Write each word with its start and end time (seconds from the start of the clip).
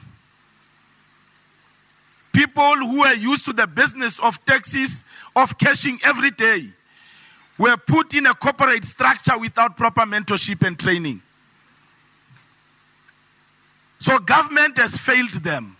People 2.38 2.76
who 2.76 3.00
were 3.00 3.16
used 3.16 3.46
to 3.46 3.52
the 3.52 3.66
business 3.66 4.20
of 4.20 4.46
taxis, 4.46 5.04
of 5.36 5.58
cashing 5.58 5.98
every 6.06 6.30
day, 6.30 6.68
were 7.58 7.76
put 7.78 8.14
in 8.14 8.28
a 8.28 8.34
corporate 8.36 8.86
structure 8.86 9.40
without 9.40 9.76
proper 9.76 10.02
mentorship 10.02 10.62
and 10.62 10.78
training. 10.78 11.20
So 14.00 14.20
government 14.20 14.78
has 14.78 14.96
failed 14.96 15.34
them. 15.34 15.78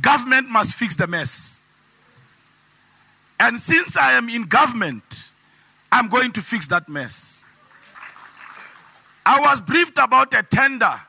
Government 0.00 0.48
must 0.48 0.74
fix 0.74 0.96
the 0.96 1.06
mess. 1.06 1.60
And 3.38 3.58
since 3.58 3.96
I 3.96 4.14
am 4.14 4.28
in 4.28 4.42
government, 4.42 5.30
I'm 5.92 6.08
going 6.08 6.32
to 6.32 6.42
fix 6.42 6.66
that 6.66 6.88
mess. 6.88 7.44
I 9.24 9.38
was 9.38 9.60
briefed 9.60 9.98
about 9.98 10.34
a 10.34 10.42
tender 10.42 11.00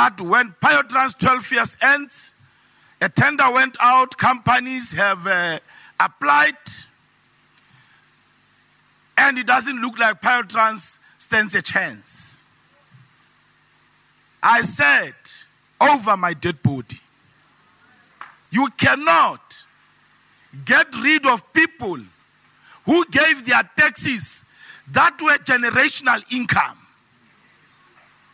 that 0.00 0.18
when 0.18 0.54
Piotrans 0.62 1.18
12 1.18 1.52
years 1.52 1.76
ends, 1.82 2.32
a 3.02 3.08
tender 3.10 3.44
went 3.52 3.76
out, 3.82 4.16
companies 4.16 4.94
have 4.94 5.26
uh, 5.26 5.58
applied, 6.02 6.54
and 9.18 9.36
it 9.36 9.46
doesn't 9.46 9.78
look 9.82 9.98
like 9.98 10.22
Piotrans 10.22 11.00
stands 11.18 11.54
a 11.54 11.60
chance. 11.60 12.40
I 14.42 14.62
said, 14.62 15.12
over 15.78 16.16
my 16.16 16.32
dead 16.32 16.62
body, 16.62 16.96
you 18.50 18.68
cannot 18.78 19.66
get 20.64 20.94
rid 21.02 21.26
of 21.26 21.52
people 21.52 21.98
who 22.86 23.04
gave 23.10 23.44
their 23.44 23.68
taxis 23.76 24.46
that 24.92 25.20
were 25.20 25.36
generational 25.44 26.22
income. 26.32 26.79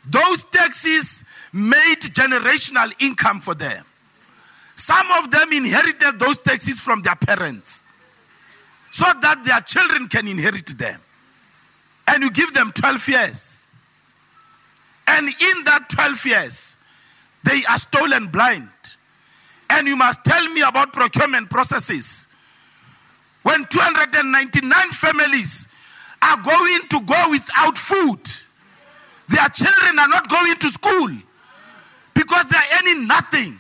Those 0.09 0.45
taxis 0.45 1.25
made 1.53 2.01
generational 2.01 2.93
income 3.03 3.41
for 3.41 3.55
them. 3.55 3.85
Some 4.77 5.07
of 5.19 5.31
them 5.31 5.53
inherited 5.53 6.19
those 6.19 6.39
taxis 6.39 6.81
from 6.81 7.03
their 7.03 7.17
parents 7.17 7.83
so 8.91 9.05
that 9.21 9.43
their 9.45 9.61
children 9.61 10.07
can 10.09 10.29
inherit 10.29 10.67
them. 10.79 11.01
And 12.09 12.23
you 12.23 12.31
give 12.31 12.55
them 12.55 12.73
12 12.73 13.09
years. 13.09 13.67
And 15.09 15.27
in 15.29 15.65
that 15.65 15.89
12 15.89 16.27
years, 16.27 16.77
they 17.45 17.63
are 17.71 17.79
stolen 17.79 18.29
blind. 18.29 18.69
And 19.71 19.89
you 19.89 19.97
must 19.97 20.25
tell 20.25 20.47
me 20.49 20.63
about 20.63 20.93
procurement 20.93 21.51
processes. 21.51 22.27
When 23.43 23.65
299 23.65 24.71
families 24.91 25.69
are 26.23 26.37
going 26.43 26.89
to 26.91 27.01
go 27.03 27.31
without 27.31 27.79
food, 27.79 28.21
their 29.29 29.49
children 29.49 29.99
are 29.99 30.09
not 30.09 30.29
going 30.29 30.57
to 30.57 30.69
school 30.69 31.11
because 32.15 32.49
they 32.49 32.57
are 32.57 32.81
earning 32.81 33.07
nothing. 33.07 33.59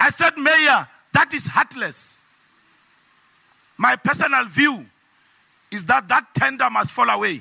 I 0.00 0.10
said, 0.10 0.36
Mayor, 0.36 0.88
that 1.12 1.32
is 1.32 1.46
heartless. 1.46 2.22
My 3.78 3.96
personal 3.96 4.44
view 4.46 4.84
is 5.70 5.84
that 5.84 6.08
that 6.08 6.26
tender 6.34 6.68
must 6.70 6.92
fall 6.92 7.08
away. 7.08 7.40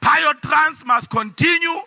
Piotrans 0.00 0.84
must 0.84 1.10
continue 1.10 1.80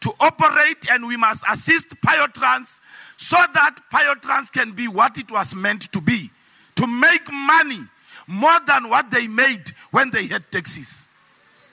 to 0.00 0.12
operate 0.20 0.90
and 0.90 1.06
we 1.06 1.16
must 1.16 1.44
assist 1.50 2.00
Piotrans 2.00 2.80
so 3.16 3.36
that 3.54 3.76
Piotrans 3.90 4.52
can 4.52 4.72
be 4.72 4.86
what 4.86 5.18
it 5.18 5.30
was 5.30 5.54
meant 5.54 5.90
to 5.92 6.00
be 6.00 6.30
to 6.76 6.86
make 6.86 7.32
money 7.32 7.80
more 8.26 8.58
than 8.66 8.88
what 8.88 9.10
they 9.10 9.26
made 9.28 9.70
when 9.90 10.10
they 10.10 10.26
had 10.26 10.50
taxis. 10.50 11.08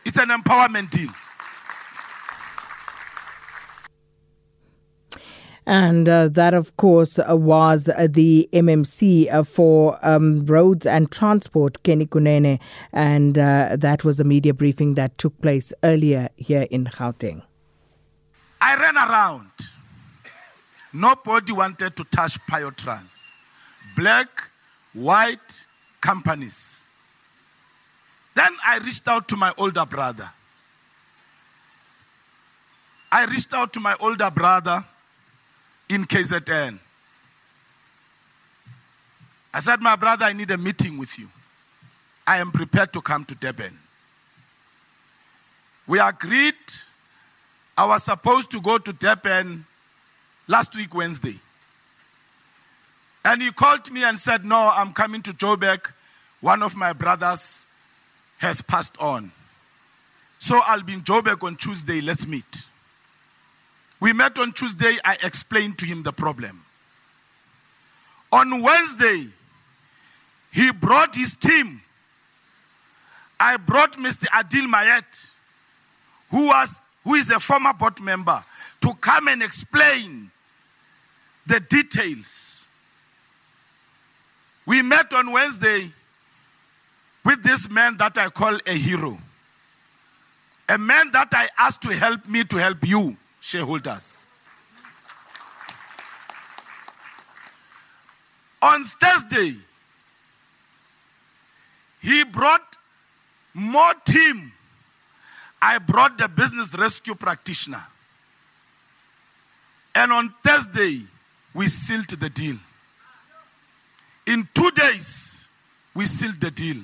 It's 0.05 0.17
an 0.17 0.29
empowerment 0.29 0.89
deal. 0.89 1.11
And 5.67 6.09
uh, 6.09 6.27
that, 6.29 6.53
of 6.53 6.75
course, 6.77 7.19
uh, 7.19 7.35
was 7.37 7.87
uh, 7.87 8.07
the 8.09 8.49
MMC 8.51 9.31
uh, 9.31 9.43
for 9.43 9.97
um, 10.01 10.45
Roads 10.45 10.85
and 10.85 11.11
Transport, 11.11 11.83
Kenny 11.83 12.07
Kunene. 12.07 12.59
And 12.91 13.37
uh, 13.37 13.77
that 13.79 14.03
was 14.03 14.19
a 14.19 14.23
media 14.23 14.53
briefing 14.53 14.95
that 14.95 15.17
took 15.17 15.39
place 15.41 15.71
earlier 15.83 16.29
here 16.35 16.63
in 16.71 16.85
Gauteng. 16.85 17.43
I 18.59 18.75
ran 18.77 18.97
around. 18.97 19.51
Nobody 20.93 21.53
wanted 21.53 21.95
to 21.95 22.03
touch 22.05 22.37
Piotrans. 22.47 23.29
Black, 23.95 24.27
white 24.93 25.65
companies. 26.01 26.85
Then 28.33 28.51
I 28.65 28.77
reached 28.77 29.07
out 29.07 29.27
to 29.29 29.37
my 29.37 29.53
older 29.57 29.85
brother. 29.85 30.29
I 33.11 33.25
reached 33.25 33.53
out 33.53 33.73
to 33.73 33.79
my 33.79 33.95
older 33.99 34.31
brother 34.31 34.83
in 35.89 36.05
KZN. 36.05 36.79
I 39.53 39.59
said, 39.59 39.81
My 39.81 39.97
brother, 39.97 40.25
I 40.25 40.33
need 40.33 40.49
a 40.51 40.57
meeting 40.57 40.97
with 40.97 41.19
you. 41.19 41.27
I 42.25 42.37
am 42.37 42.51
prepared 42.51 42.93
to 42.93 43.01
come 43.01 43.25
to 43.25 43.35
Durban. 43.35 43.77
We 45.87 45.99
agreed 45.99 46.55
I 47.77 47.85
was 47.85 48.03
supposed 48.03 48.51
to 48.51 48.61
go 48.61 48.77
to 48.77 48.93
Durban 48.93 49.65
last 50.47 50.75
week, 50.75 50.95
Wednesday. 50.95 51.35
And 53.25 53.41
he 53.41 53.51
called 53.51 53.91
me 53.91 54.03
and 54.03 54.17
said, 54.17 54.45
No, 54.45 54.71
I'm 54.73 54.93
coming 54.93 55.21
to 55.23 55.33
Joburg. 55.33 55.91
One 56.39 56.63
of 56.63 56.75
my 56.75 56.93
brothers 56.93 57.67
has 58.41 58.61
passed 58.61 58.99
on. 58.99 59.31
So 60.39 60.59
I'll 60.65 60.81
be 60.81 60.93
in 60.93 61.01
Joburg 61.01 61.45
on 61.45 61.55
Tuesday. 61.55 62.01
Let's 62.01 62.27
meet. 62.27 62.65
We 63.99 64.13
met 64.13 64.39
on 64.39 64.51
Tuesday. 64.51 64.97
I 65.05 65.15
explained 65.23 65.77
to 65.77 65.85
him 65.85 66.01
the 66.01 66.11
problem. 66.11 66.59
On 68.33 68.63
Wednesday, 68.63 69.27
he 70.51 70.71
brought 70.71 71.15
his 71.15 71.35
team. 71.35 71.81
I 73.39 73.57
brought 73.57 73.93
Mr. 73.93 74.25
Adil 74.25 74.67
Mayet, 74.67 75.29
who, 76.31 76.47
was, 76.47 76.81
who 77.03 77.13
is 77.13 77.29
a 77.29 77.39
former 77.39 77.73
board 77.73 78.01
member, 78.01 78.43
to 78.81 78.93
come 78.95 79.27
and 79.27 79.43
explain 79.43 80.31
the 81.45 81.59
details. 81.59 82.67
We 84.65 84.81
met 84.81 85.13
on 85.13 85.31
Wednesday 85.31 85.91
with 87.23 87.43
this 87.43 87.69
man 87.69 87.97
that 87.97 88.17
I 88.17 88.29
call 88.29 88.57
a 88.65 88.73
hero. 88.73 89.17
A 90.69 90.77
man 90.77 91.11
that 91.11 91.29
I 91.31 91.47
asked 91.57 91.81
to 91.83 91.89
help 91.89 92.27
me 92.27 92.43
to 92.45 92.57
help 92.57 92.87
you 92.87 93.15
shareholders. 93.41 94.25
On 98.63 98.83
Thursday, 98.83 99.55
he 102.01 102.23
brought 102.25 102.77
more 103.53 103.93
team. 104.05 104.51
I 105.61 105.77
brought 105.77 106.17
the 106.17 106.27
business 106.27 106.75
rescue 106.77 107.15
practitioner. 107.15 107.83
And 109.93 110.11
on 110.11 110.29
Thursday, 110.43 111.01
we 111.53 111.67
sealed 111.67 112.07
the 112.07 112.29
deal. 112.29 112.55
In 114.25 114.47
two 114.53 114.71
days, 114.71 115.47
we 115.93 116.05
sealed 116.05 116.39
the 116.39 116.51
deal. 116.51 116.77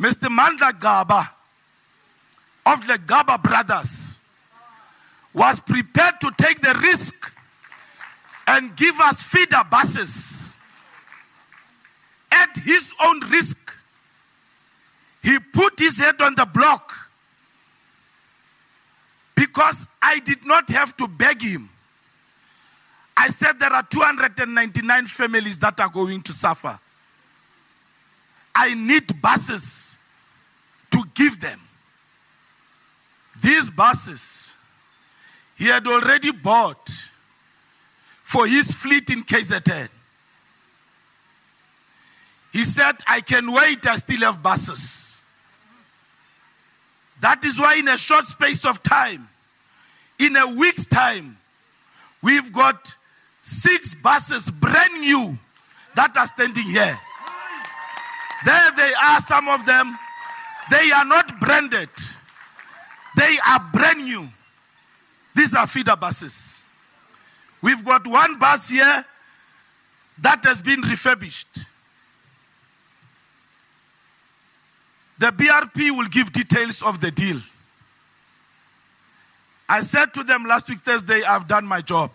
Mr. 0.00 0.28
Mandla 0.28 0.72
Gcaba 0.72 1.28
of 2.66 2.86
the 2.86 2.94
Gcaba 2.94 3.42
brothers 3.42 4.18
was 5.32 5.60
prepared 5.60 6.20
to 6.20 6.30
take 6.36 6.60
the 6.60 6.78
risk 6.82 7.32
and 8.48 8.74
give 8.76 8.98
us 9.00 9.22
feeder 9.22 9.62
buses 9.70 10.56
at 12.32 12.56
his 12.58 12.92
own 13.02 13.20
risk, 13.30 13.58
he 15.22 15.38
put 15.52 15.78
his 15.78 15.98
head 15.98 16.20
on 16.20 16.34
the 16.34 16.46
block 16.46 16.94
because 19.34 19.86
I 20.00 20.20
did 20.20 20.44
not 20.46 20.68
have 20.70 20.96
to 20.98 21.08
beg 21.08 21.42
him. 21.42 21.68
I 23.16 23.28
said 23.30 23.58
there 23.58 23.72
are 23.72 23.82
299 23.82 25.06
families 25.06 25.58
that 25.58 25.80
are 25.80 25.88
going 25.88 26.22
to 26.22 26.32
suffer. 26.32 26.78
I 28.58 28.72
need 28.72 29.20
buses 29.20 29.98
to 30.90 31.04
give 31.14 31.38
them. 31.38 31.60
These 33.42 33.68
buses, 33.68 34.56
he 35.58 35.66
had 35.66 35.86
already 35.86 36.32
bought 36.32 36.88
for 38.24 38.46
his 38.46 38.72
fleet 38.72 39.10
in 39.10 39.24
KZN. 39.24 39.88
He 42.52 42.64
said, 42.64 42.94
I 43.06 43.20
can 43.20 43.52
wait, 43.52 43.86
I 43.86 43.96
still 43.96 44.20
have 44.20 44.42
buses. 44.42 45.20
That 47.20 47.44
is 47.44 47.60
why, 47.60 47.76
in 47.76 47.88
a 47.88 47.98
short 47.98 48.26
space 48.26 48.64
of 48.64 48.82
time, 48.82 49.28
in 50.18 50.34
a 50.34 50.46
week's 50.54 50.86
time, 50.86 51.36
we've 52.22 52.50
got 52.54 52.96
six 53.42 53.94
buses, 53.94 54.50
brand 54.50 55.00
new, 55.00 55.36
that 55.94 56.16
are 56.16 56.26
standing 56.26 56.64
here. 56.64 56.98
They 58.76 58.92
are, 59.02 59.20
some 59.20 59.48
of 59.48 59.64
them. 59.64 59.96
They 60.70 60.90
are 60.90 61.04
not 61.04 61.38
branded, 61.40 61.90
they 63.16 63.36
are 63.48 63.60
brand 63.72 64.04
new. 64.04 64.28
These 65.34 65.54
are 65.54 65.66
feeder 65.66 65.96
buses. 65.96 66.62
We've 67.62 67.84
got 67.84 68.06
one 68.06 68.38
bus 68.38 68.70
here 68.70 69.04
that 70.22 70.42
has 70.44 70.62
been 70.62 70.80
refurbished. 70.80 71.66
The 75.18 75.26
BRP 75.26 75.96
will 75.96 76.08
give 76.08 76.32
details 76.32 76.82
of 76.82 77.00
the 77.00 77.10
deal. 77.10 77.40
I 79.68 79.80
said 79.82 80.14
to 80.14 80.22
them 80.22 80.44
last 80.44 80.68
week, 80.68 80.78
Thursday, 80.78 81.22
I've 81.22 81.48
done 81.48 81.66
my 81.66 81.80
job. 81.80 82.10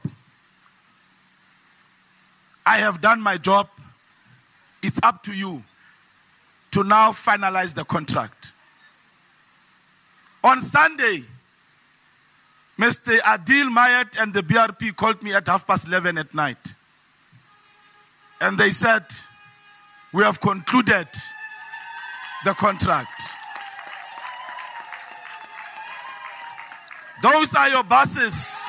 I 2.66 2.78
have 2.78 3.02
done 3.02 3.22
my 3.22 3.38
job. 3.38 3.68
It's 4.82 5.00
up 5.04 5.22
to 5.24 5.34
you 5.34 5.64
to 6.72 6.84
now 6.84 7.12
finalize 7.12 7.74
the 7.74 7.84
contract. 7.84 8.54
On 10.44 10.62
Sunday, 10.62 11.24
Mr. 12.80 13.18
Adil 13.20 13.70
Mayat 13.70 14.20
and 14.20 14.34
the 14.34 14.42
BRP 14.42 14.96
called 14.96 15.22
me 15.22 15.34
at 15.34 15.48
half 15.48 15.68
past 15.68 15.88
11 15.88 16.18
at 16.18 16.34
night. 16.34 16.74
And 18.40 18.58
they 18.58 18.72
said, 18.72 19.06
We 20.14 20.24
have 20.24 20.40
concluded 20.42 21.08
the 22.44 22.54
contract. 22.54 23.22
Those 27.22 27.54
are 27.54 27.70
your 27.70 27.84
buses, 27.84 28.68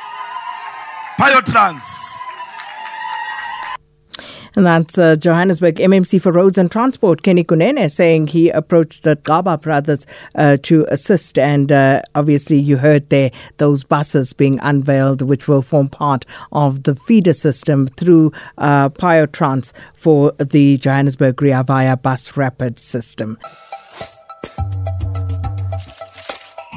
Piotrans. 1.16 2.21
And 4.54 4.66
that's 4.66 4.98
uh, 4.98 5.16
Johannesburg 5.16 5.76
MMC 5.76 6.20
for 6.20 6.32
Roads 6.32 6.58
and 6.58 6.70
Transport, 6.70 7.22
Kenny 7.22 7.44
Kunene, 7.44 7.90
saying 7.90 8.28
he 8.28 8.50
approached 8.50 9.02
the 9.02 9.16
Gcaba 9.16 9.60
brothers 9.60 10.06
uh, 10.34 10.56
to 10.62 10.86
assist. 10.90 11.38
And 11.38 11.72
uh, 11.72 12.02
obviously, 12.14 12.58
you 12.58 12.76
heard 12.76 13.08
there 13.08 13.30
those 13.56 13.82
buses 13.84 14.32
being 14.32 14.58
unveiled, 14.60 15.22
which 15.22 15.48
will 15.48 15.62
form 15.62 15.88
part 15.88 16.26
of 16.52 16.82
the 16.82 16.94
feeder 16.94 17.32
system 17.32 17.88
through 17.88 18.32
uh, 18.58 18.90
Piotrans 18.90 19.72
for 19.94 20.32
the 20.32 20.76
Johannesburg 20.76 21.40
Vaya 21.40 21.96
bus 21.96 22.36
rapid 22.36 22.78
system. 22.78 23.38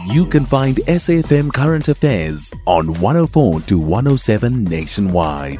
You 0.08 0.28
can 0.28 0.46
find 0.46 0.78
SAFM 0.78 1.52
Current 1.52 1.88
Affairs 1.88 2.54
on 2.68 2.94
104 3.02 3.62
to 3.62 3.80
107 3.80 4.64
nationwide. 4.64 5.60